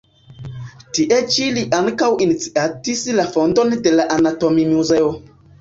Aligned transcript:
Tie 0.97 1.19
ĉi 1.35 1.49
li 1.57 1.65
ankaŭ 1.81 2.09
iniciatis 2.27 3.05
la 3.21 3.29
fondon 3.37 3.79
de 3.89 3.95
anatomimuzeo. 4.19 5.17